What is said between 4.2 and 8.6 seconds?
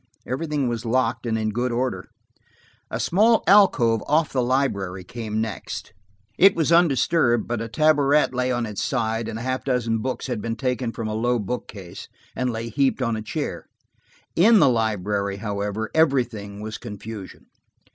the library came next; it was undisturbed, but a tabouret lay